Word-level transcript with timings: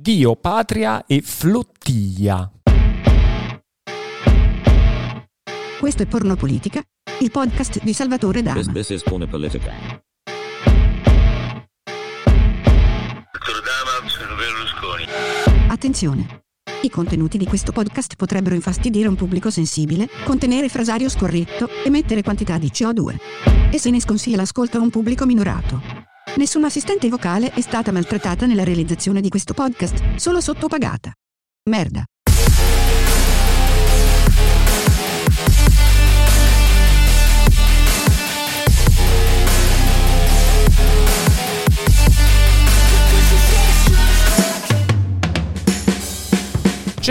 Dio, 0.00 0.34
patria 0.34 1.04
e 1.04 1.20
flottiglia. 1.20 2.50
Questo 5.78 6.02
è 6.02 6.06
Porno 6.06 6.36
Politica, 6.36 6.82
il 7.20 7.30
podcast 7.30 7.82
di 7.82 7.92
Salvatore 7.92 8.40
Dama. 8.40 8.62
This, 8.62 8.72
this 8.72 8.88
is 8.88 9.02
Porno 9.02 9.26
Politica. 9.26 9.72
Dottor 13.30 13.62
Dama, 13.62 14.08
sono 14.08 14.34
Berlusconi. 14.36 15.04
Attenzione! 15.68 16.44
I 16.80 16.88
contenuti 16.88 17.36
di 17.36 17.44
questo 17.44 17.72
podcast 17.72 18.16
potrebbero 18.16 18.54
infastidire 18.54 19.06
un 19.06 19.16
pubblico 19.16 19.50
sensibile, 19.50 20.08
contenere 20.24 20.70
frasario 20.70 21.10
scorretto, 21.10 21.68
emettere 21.84 22.22
quantità 22.22 22.56
di 22.56 22.68
CO2. 22.68 23.16
E 23.70 23.78
se 23.78 23.90
ne 23.90 24.00
sconsiglia 24.00 24.36
l'ascolto 24.36 24.78
a 24.78 24.80
un 24.80 24.88
pubblico 24.88 25.26
minorato. 25.26 25.89
Nessuna 26.36 26.66
assistente 26.66 27.08
vocale 27.08 27.52
è 27.52 27.60
stata 27.60 27.92
maltrattata 27.92 28.46
nella 28.46 28.64
realizzazione 28.64 29.20
di 29.20 29.28
questo 29.28 29.52
podcast, 29.52 30.14
solo 30.14 30.40
sottopagata. 30.40 31.12
Merda. 31.68 32.04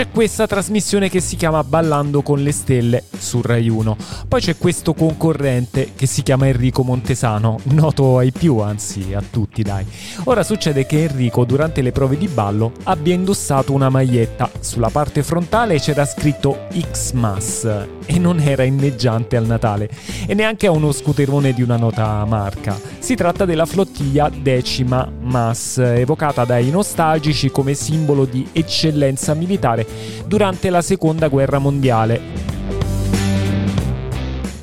C'è 0.00 0.10
questa 0.10 0.46
trasmissione 0.46 1.10
che 1.10 1.20
si 1.20 1.36
chiama 1.36 1.62
Ballando 1.62 2.22
con 2.22 2.42
le 2.42 2.52
stelle 2.52 3.04
su 3.18 3.42
Rai 3.42 3.68
1. 3.68 3.96
Poi 4.28 4.40
c'è 4.40 4.56
questo 4.56 4.94
concorrente 4.94 5.90
che 5.94 6.06
si 6.06 6.22
chiama 6.22 6.46
Enrico 6.46 6.82
Montesano, 6.82 7.58
noto 7.64 8.16
ai 8.16 8.32
più, 8.32 8.60
anzi 8.60 9.12
a 9.12 9.22
tutti, 9.22 9.62
dai. 9.62 9.84
Ora 10.24 10.42
succede 10.42 10.86
che 10.86 11.02
Enrico 11.02 11.44
durante 11.44 11.82
le 11.82 11.92
prove 11.92 12.16
di 12.16 12.28
ballo 12.28 12.72
abbia 12.84 13.12
indossato 13.12 13.74
una 13.74 13.90
maglietta. 13.90 14.50
Sulla 14.60 14.88
parte 14.88 15.22
frontale 15.22 15.78
c'era 15.78 16.06
scritto 16.06 16.60
Xmas 16.70 17.86
e 18.06 18.18
non 18.18 18.40
era 18.40 18.62
inneggiante 18.62 19.36
al 19.36 19.44
Natale 19.44 19.90
e 20.26 20.32
neanche 20.32 20.66
a 20.66 20.70
uno 20.70 20.92
scooterone 20.92 21.52
di 21.52 21.60
una 21.60 21.76
nota 21.76 22.24
marca. 22.24 22.74
Si 22.98 23.14
tratta 23.14 23.44
della 23.44 23.66
flottiglia 23.66 24.30
decima 24.30 25.06
MAS, 25.20 25.76
evocata 25.76 26.46
dai 26.46 26.70
nostalgici 26.70 27.50
come 27.50 27.74
simbolo 27.74 28.24
di 28.24 28.48
eccellenza 28.52 29.34
militare 29.34 29.88
durante 30.26 30.70
la 30.70 30.82
seconda 30.82 31.28
guerra 31.28 31.58
mondiale. 31.58 32.20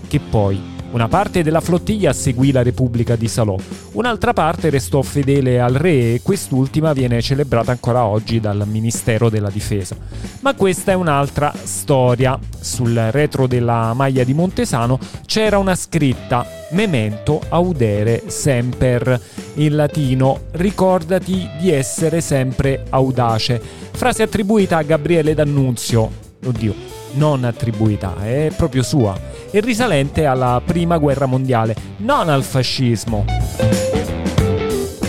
Che 0.08 0.20
poi 0.20 0.76
una 0.90 1.10
parte 1.10 1.44
della 1.44 1.60
flottiglia 1.60 2.14
seguì 2.14 2.52
la 2.52 2.64
Repubblica 2.64 3.18
di 3.18 3.28
Salò, 3.28 3.58
un'altra 3.92 4.32
parte 4.32 4.70
restò 4.70 5.02
fedele 5.02 5.60
al 5.60 5.74
re 5.74 6.14
e 6.14 6.22
quest'ultima 6.24 6.94
viene 6.94 7.22
celebrata 7.22 7.72
ancora 7.72 8.06
oggi 8.06 8.40
dal 8.40 8.64
Ministero 8.66 9.30
della 9.30 9.50
Difesa. 9.50 9.98
Ma 10.40 10.56
questa 10.56 10.94
è 10.94 10.96
un'altra 10.96 11.54
storia. 11.62 12.40
Sul 12.60 12.96
retro 13.12 13.48
della 13.48 13.94
maglia 13.94 14.24
di 14.24 14.34
Montesano 14.34 14.98
c'era 15.26 15.58
una 15.58 15.76
scritta 15.76 16.57
Memento 16.72 17.42
audere 17.50 18.24
semper. 18.28 19.20
In 19.56 19.76
latino 19.76 20.42
ricordati 20.52 21.50
di 21.60 21.72
essere 21.72 22.22
sempre 22.22 22.84
audace. 22.90 23.62
Frase 23.92 24.24
attribuita 24.24 24.78
a 24.78 24.84
Gabriele 24.84 25.34
D'Annunzio. 25.34 26.26
Oddio, 26.46 26.74
non 27.14 27.44
attribuita, 27.46 28.16
è 28.22 28.52
proprio 28.56 28.84
sua, 28.84 29.18
e 29.50 29.60
risalente 29.60 30.26
alla 30.26 30.62
prima 30.64 30.98
guerra 30.98 31.26
mondiale, 31.26 31.76
non 31.98 32.30
al 32.30 32.44
fascismo. 32.44 33.26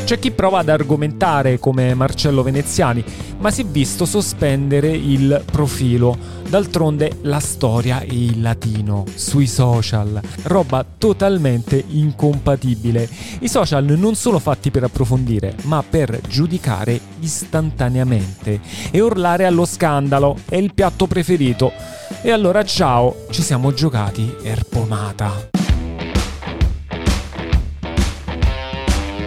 C'è 0.09 0.19
chi 0.19 0.31
prova 0.31 0.61
ad 0.61 0.71
argomentare 0.71 1.59
come 1.59 1.93
Marcello 1.93 2.43
Veneziani, 2.43 3.05
ma 3.41 3.51
si 3.51 3.61
è 3.61 3.67
visto 3.67 4.07
sospendere 4.07 4.89
il 4.89 5.45
profilo. 5.45 6.17
D'altronde 6.49 7.19
la 7.25 7.41
storia 7.41 8.01
è 8.01 8.07
in 8.09 8.41
latino, 8.41 9.05
sui 9.15 9.47
social, 9.47 10.19
roba 10.45 10.83
totalmente 10.97 11.85
incompatibile. 11.89 13.07
I 13.41 13.51
social 13.51 13.85
non 13.85 14.15
sono 14.15 14.39
fatti 14.39 14.71
per 14.71 14.85
approfondire, 14.85 15.55
ma 15.65 15.85
per 15.87 16.19
giudicare 16.27 16.99
istantaneamente. 17.21 18.63
E 18.91 19.01
urlare 19.01 19.45
allo 19.45 19.67
scandalo 19.67 20.39
è 20.49 20.57
il 20.57 20.73
piatto 20.73 21.07
preferito. 21.07 21.71
E 22.23 22.31
allora 22.31 22.65
ciao, 22.65 23.27
ci 23.29 23.43
siamo 23.43 23.75
giocati 23.75 24.37
Erpomata. 24.43 25.58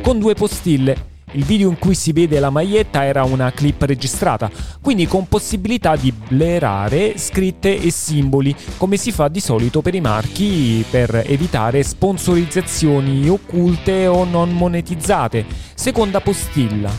Con 0.01 0.17
due 0.17 0.33
postille. 0.33 1.09
Il 1.33 1.45
video 1.45 1.69
in 1.69 1.77
cui 1.77 1.93
si 1.93 2.11
vede 2.11 2.39
la 2.39 2.49
maglietta 2.49 3.05
era 3.05 3.23
una 3.23 3.51
clip 3.51 3.83
registrata, 3.83 4.49
quindi 4.81 5.05
con 5.07 5.27
possibilità 5.27 5.95
di 5.95 6.11
blerare 6.11 7.17
scritte 7.17 7.79
e 7.79 7.89
simboli, 7.91 8.53
come 8.75 8.97
si 8.97 9.11
fa 9.11 9.29
di 9.29 9.39
solito 9.39 9.81
per 9.81 9.95
i 9.95 10.01
marchi 10.01 10.83
per 10.89 11.23
evitare 11.25 11.83
sponsorizzazioni 11.83 13.29
occulte 13.29 14.07
o 14.07 14.25
non 14.25 14.51
monetizzate. 14.51 15.45
Seconda 15.75 16.19
postilla. 16.19 16.91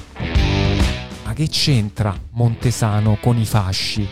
Ma 1.25 1.33
che 1.35 1.49
c'entra 1.49 2.17
Montesano 2.31 3.19
con 3.21 3.37
i 3.37 3.45
fasci? 3.45 4.09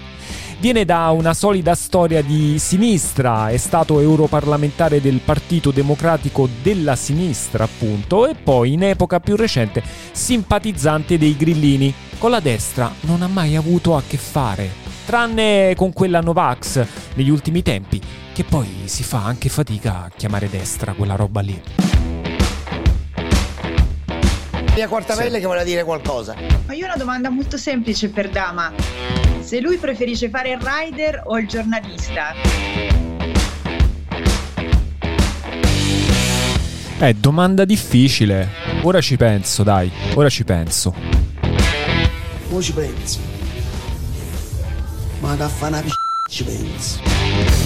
Viene 0.60 0.84
da 0.84 1.08
una 1.08 1.32
solida 1.32 1.74
storia 1.74 2.20
di 2.20 2.58
sinistra, 2.58 3.48
è 3.48 3.56
stato 3.56 3.98
europarlamentare 3.98 5.00
del 5.00 5.20
Partito 5.24 5.70
Democratico 5.70 6.46
della 6.62 6.96
Sinistra, 6.96 7.64
appunto, 7.64 8.26
e 8.26 8.34
poi 8.34 8.74
in 8.74 8.82
epoca 8.82 9.20
più 9.20 9.36
recente 9.36 9.82
simpatizzante 10.12 11.16
dei 11.16 11.34
grillini. 11.34 11.94
Con 12.18 12.30
la 12.30 12.40
destra 12.40 12.92
non 13.06 13.22
ha 13.22 13.26
mai 13.26 13.56
avuto 13.56 13.96
a 13.96 14.02
che 14.06 14.18
fare, 14.18 14.68
tranne 15.06 15.72
con 15.76 15.94
quella 15.94 16.20
Novax 16.20 16.84
negli 17.14 17.30
ultimi 17.30 17.62
tempi, 17.62 17.98
che 18.34 18.44
poi 18.44 18.68
si 18.84 19.02
fa 19.02 19.24
anche 19.24 19.48
fatica 19.48 20.04
a 20.04 20.10
chiamare 20.14 20.50
destra 20.50 20.92
quella 20.92 21.16
roba 21.16 21.40
lì. 21.40 21.89
Mia 24.80 24.88
Quartapelle 24.88 25.38
che 25.40 25.44
vuole 25.44 25.62
dire 25.62 25.84
qualcosa. 25.84 26.34
Ma 26.64 26.72
io 26.72 26.84
ho 26.84 26.86
una 26.86 26.96
domanda 26.96 27.28
molto 27.28 27.58
semplice 27.58 28.08
per 28.08 28.30
Dama. 28.30 28.72
Se 29.40 29.60
lui 29.60 29.76
preferisce 29.76 30.30
fare 30.30 30.52
il 30.52 30.58
rider 30.58 31.20
o 31.26 31.38
il 31.38 31.46
giornalista? 31.46 32.32
Eh, 36.98 37.12
domanda 37.12 37.66
difficile. 37.66 38.48
Ora 38.80 39.02
ci 39.02 39.18
penso, 39.18 39.62
dai, 39.62 39.92
ora 40.14 40.30
ci 40.30 40.44
penso. 40.44 40.94
Come 42.48 42.62
ci 42.62 42.72
pensi? 42.72 43.18
Ma 45.18 45.36
che 45.36 45.44
fa 45.44 45.66
una 45.66 45.80
p***a 45.82 46.30
ci 46.30 46.42
pensi? 46.42 47.59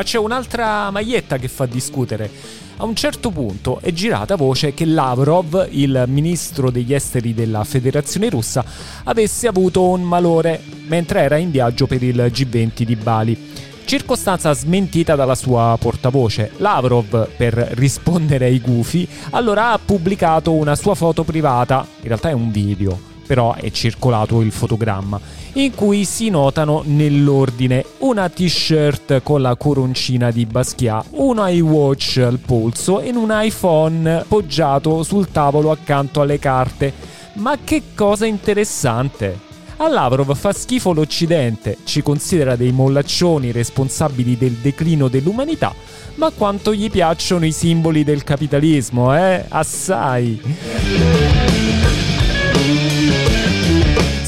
Ma 0.00 0.06
c'è 0.06 0.16
un'altra 0.16 0.90
maglietta 0.90 1.36
che 1.36 1.48
fa 1.48 1.66
discutere. 1.66 2.30
A 2.78 2.84
un 2.86 2.94
certo 2.94 3.28
punto 3.28 3.80
è 3.82 3.92
girata 3.92 4.34
voce 4.34 4.72
che 4.72 4.86
Lavrov, 4.86 5.68
il 5.72 6.04
ministro 6.06 6.70
degli 6.70 6.94
esteri 6.94 7.34
della 7.34 7.64
Federazione 7.64 8.30
russa, 8.30 8.64
avesse 9.04 9.46
avuto 9.46 9.86
un 9.86 10.00
malore 10.00 10.58
mentre 10.86 11.20
era 11.20 11.36
in 11.36 11.50
viaggio 11.50 11.86
per 11.86 12.02
il 12.02 12.16
G20 12.16 12.82
di 12.84 12.96
Bali. 12.96 13.52
Circostanza 13.84 14.54
smentita 14.54 15.16
dalla 15.16 15.34
sua 15.34 15.76
portavoce. 15.78 16.52
Lavrov, 16.56 17.28
per 17.36 17.52
rispondere 17.72 18.46
ai 18.46 18.58
gufi, 18.58 19.06
allora 19.32 19.72
ha 19.72 19.78
pubblicato 19.78 20.52
una 20.52 20.76
sua 20.76 20.94
foto 20.94 21.24
privata, 21.24 21.86
in 22.00 22.08
realtà 22.08 22.30
è 22.30 22.32
un 22.32 22.50
video, 22.50 23.09
però 23.30 23.54
è 23.54 23.70
circolato 23.70 24.40
il 24.40 24.50
fotogramma, 24.50 25.20
in 25.52 25.72
cui 25.72 26.04
si 26.04 26.30
notano 26.30 26.82
nell'ordine 26.84 27.84
una 27.98 28.28
t-shirt 28.28 29.22
con 29.22 29.40
la 29.40 29.54
coroncina 29.54 30.32
di 30.32 30.46
Basquiat, 30.46 31.06
un 31.10 31.36
iWatch 31.38 32.22
al 32.26 32.40
polso 32.40 32.98
e 32.98 33.10
un 33.10 33.28
iPhone 33.30 34.24
poggiato 34.26 35.04
sul 35.04 35.30
tavolo 35.30 35.70
accanto 35.70 36.20
alle 36.20 36.40
carte. 36.40 36.92
Ma 37.34 37.56
che 37.62 37.82
cosa 37.94 38.26
interessante! 38.26 39.38
A 39.76 39.86
Lavrov 39.86 40.34
fa 40.34 40.52
schifo 40.52 40.92
l'Occidente, 40.92 41.76
ci 41.84 42.02
considera 42.02 42.56
dei 42.56 42.72
mollaccioni 42.72 43.52
responsabili 43.52 44.36
del 44.36 44.54
declino 44.54 45.06
dell'umanità, 45.06 45.72
ma 46.16 46.30
quanto 46.30 46.74
gli 46.74 46.90
piacciono 46.90 47.46
i 47.46 47.52
simboli 47.52 48.02
del 48.02 48.24
capitalismo, 48.24 49.16
eh? 49.16 49.44
Assai! 49.46 51.79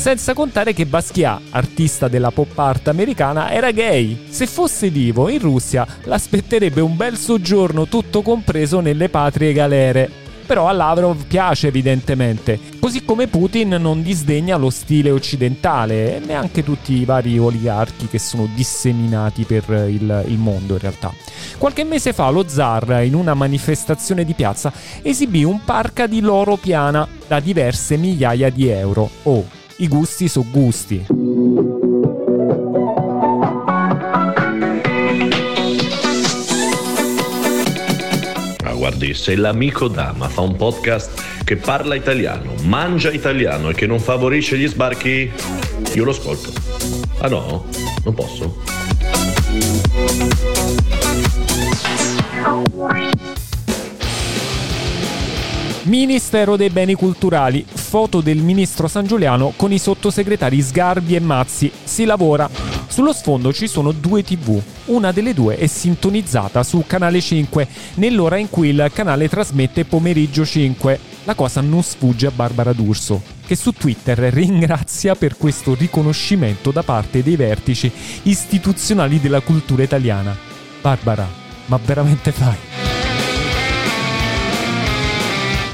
Senza 0.02 0.34
contare 0.34 0.72
che 0.72 0.84
Basquiat, 0.84 1.40
artista 1.50 2.08
della 2.08 2.32
pop 2.32 2.58
art 2.58 2.88
americana, 2.88 3.52
era 3.52 3.70
gay. 3.70 4.24
Se 4.28 4.48
fosse 4.48 4.90
vivo 4.90 5.28
in 5.28 5.38
Russia, 5.38 5.86
l'aspetterebbe 6.02 6.80
un 6.80 6.96
bel 6.96 7.16
soggiorno 7.16 7.86
tutto 7.86 8.20
compreso 8.20 8.80
nelle 8.80 9.08
patrie 9.08 9.52
galere. 9.52 10.10
Però 10.44 10.66
a 10.66 10.72
Lavrov 10.72 11.24
piace 11.26 11.68
evidentemente, 11.68 12.58
così 12.80 13.04
come 13.04 13.28
Putin 13.28 13.76
non 13.78 14.02
disdegna 14.02 14.56
lo 14.56 14.70
stile 14.70 15.12
occidentale 15.12 16.16
e 16.16 16.18
neanche 16.18 16.64
tutti 16.64 16.94
i 16.94 17.04
vari 17.04 17.38
oligarchi 17.38 18.08
che 18.08 18.18
sono 18.18 18.48
disseminati 18.56 19.44
per 19.44 19.86
il, 19.88 20.24
il 20.26 20.36
mondo 20.36 20.72
in 20.72 20.80
realtà. 20.80 21.12
Qualche 21.58 21.84
mese 21.84 22.12
fa 22.12 22.28
lo 22.28 22.48
zar 22.48 23.04
in 23.04 23.14
una 23.14 23.34
manifestazione 23.34 24.24
di 24.24 24.34
piazza 24.34 24.72
esibì 25.00 25.44
un 25.44 25.62
parca 25.64 26.08
di 26.08 26.20
loro 26.20 26.56
piana 26.56 27.06
da 27.28 27.38
diverse 27.38 27.96
migliaia 27.96 28.50
di 28.50 28.66
euro. 28.66 29.08
Oh, 29.22 29.60
i 29.82 29.88
gusti 29.88 30.28
sono 30.28 30.46
gusti. 30.48 31.04
Guardi, 38.82 39.14
se 39.14 39.36
l'amico 39.36 39.86
Dama 39.86 40.28
fa 40.28 40.40
un 40.40 40.56
podcast 40.56 41.44
che 41.44 41.56
parla 41.56 41.94
italiano, 41.94 42.54
mangia 42.62 43.12
italiano 43.12 43.70
e 43.70 43.74
che 43.74 43.86
non 43.86 44.00
favorisce 44.00 44.58
gli 44.58 44.66
sbarchi, 44.66 45.30
io 45.94 46.04
lo 46.04 46.10
ascolto. 46.10 46.52
Ah 47.18 47.28
no? 47.28 47.64
Non 48.04 48.14
posso? 48.14 48.60
Ministero 55.84 56.56
dei 56.56 56.70
Beni 56.70 56.94
Culturali, 56.94 57.64
foto 57.92 58.22
del 58.22 58.38
ministro 58.38 58.88
San 58.88 59.06
Giuliano 59.06 59.52
con 59.54 59.70
i 59.70 59.78
sottosegretari 59.78 60.62
Sgarbi 60.62 61.14
e 61.14 61.20
Mazzi. 61.20 61.70
Si 61.84 62.06
lavora. 62.06 62.48
Sullo 62.86 63.12
sfondo 63.12 63.52
ci 63.52 63.66
sono 63.66 63.92
due 63.92 64.24
tv. 64.24 64.58
Una 64.86 65.12
delle 65.12 65.34
due 65.34 65.58
è 65.58 65.66
sintonizzata 65.66 66.62
su 66.62 66.84
Canale 66.86 67.20
5, 67.20 67.68
nell'ora 67.96 68.38
in 68.38 68.48
cui 68.48 68.70
il 68.70 68.90
canale 68.94 69.28
trasmette 69.28 69.84
Pomeriggio 69.84 70.42
5. 70.42 70.98
La 71.24 71.34
cosa 71.34 71.60
non 71.60 71.82
sfugge 71.82 72.28
a 72.28 72.32
Barbara 72.34 72.72
D'Urso, 72.72 73.20
che 73.44 73.56
su 73.56 73.72
Twitter 73.72 74.16
ringrazia 74.32 75.14
per 75.14 75.36
questo 75.36 75.74
riconoscimento 75.74 76.70
da 76.70 76.82
parte 76.82 77.22
dei 77.22 77.36
vertici 77.36 77.92
istituzionali 78.22 79.20
della 79.20 79.40
cultura 79.40 79.82
italiana. 79.82 80.34
Barbara, 80.80 81.28
ma 81.66 81.78
veramente 81.84 82.32
fai? 82.32 82.81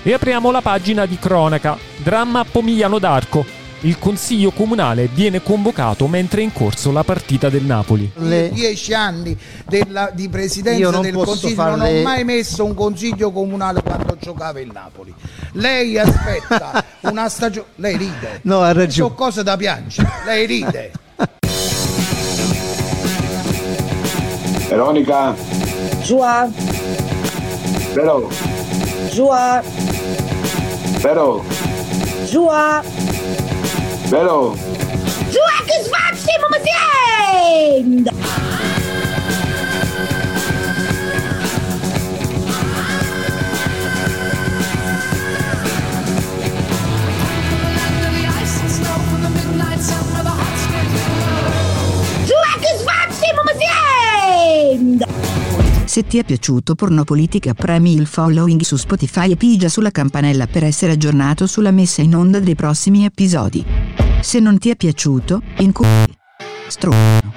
E 0.08 0.14
apriamo 0.14 0.50
la 0.50 0.62
pagina 0.62 1.04
di 1.04 1.18
cronaca. 1.18 1.76
Dramma 1.98 2.40
a 2.40 2.46
Pomigliano 2.50 2.98
d'Arco. 2.98 3.44
Il 3.80 3.98
consiglio 3.98 4.52
comunale 4.52 5.06
viene 5.12 5.42
convocato 5.42 6.06
mentre 6.08 6.40
è 6.40 6.44
in 6.44 6.52
corso 6.54 6.90
la 6.92 7.04
partita 7.04 7.50
del 7.50 7.64
Napoli. 7.64 8.10
Le 8.14 8.48
dieci 8.48 8.94
anni 8.94 9.36
della- 9.66 10.08
di 10.10 10.30
presidenza 10.30 10.88
non 10.88 11.02
del 11.02 11.12
consiglio 11.12 11.62
non 11.62 11.76
farle- 11.78 11.98
ho 11.98 12.02
mai 12.04 12.24
messo 12.24 12.64
un 12.64 12.72
consiglio 12.72 13.30
comunale 13.32 13.82
quando 13.82 14.16
giocava 14.18 14.58
il 14.60 14.70
Napoli. 14.72 15.12
Lei 15.52 15.98
aspetta 15.98 16.82
una 17.04 17.28
stagione. 17.28 17.66
Lei 17.74 17.98
ride. 17.98 18.40
No, 18.44 18.62
ha 18.62 18.72
ragione. 18.72 19.10
Sono 19.10 19.14
cose 19.14 19.42
da 19.42 19.58
piangere. 19.58 20.08
Lei 20.24 20.46
ride. 20.46 20.92
Veronica, 24.70 25.34
Joie, 26.00 26.50
Vero, 27.92 28.30
joie, 29.10 29.62
Pero. 31.02 31.44
Joá. 32.30 32.82
Pero. 34.10 34.54
Joá 35.32 35.64
que 35.66 35.74
esvate, 35.74 36.32
mamãe! 36.40 38.04
Se 55.98 56.06
ti 56.06 56.18
è 56.18 56.24
piaciuto 56.24 56.76
Pornopolitica 56.76 57.54
premi 57.54 57.92
il 57.92 58.06
following 58.06 58.60
su 58.60 58.76
Spotify 58.76 59.32
e 59.32 59.36
pigia 59.36 59.68
sulla 59.68 59.90
campanella 59.90 60.46
per 60.46 60.62
essere 60.62 60.92
aggiornato 60.92 61.48
sulla 61.48 61.72
messa 61.72 62.02
in 62.02 62.14
onda 62.14 62.38
dei 62.38 62.54
prossimi 62.54 63.04
episodi. 63.04 63.64
Se 64.20 64.38
non 64.38 64.58
ti 64.58 64.70
è 64.70 64.76
piaciuto, 64.76 65.42
in 65.56 65.72
cu... 65.72 65.84
Stronzo. 66.68 67.32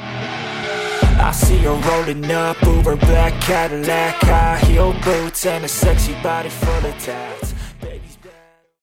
I 1.17 1.33
see 1.33 1.57
her 1.57 1.75
rolling 1.87 2.29
up, 2.29 2.61
Uber 2.61 2.97
black 2.97 3.35
Cadillac, 3.43 4.21
high 4.21 4.63
heel 4.67 4.93
boots, 5.03 5.43
and 5.47 5.63
a 5.63 5.67
sexy 5.67 6.13
body 6.21 6.49
full 6.49 6.85
of 6.85 7.03
tats. 7.03 7.50